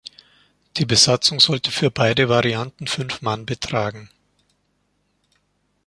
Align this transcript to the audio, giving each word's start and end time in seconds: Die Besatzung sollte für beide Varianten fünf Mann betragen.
Die 0.77 0.85
Besatzung 0.85 1.39
sollte 1.39 1.69
für 1.69 1.91
beide 1.91 2.27
Varianten 2.27 2.87
fünf 2.87 3.21
Mann 3.21 3.45
betragen. 3.45 4.09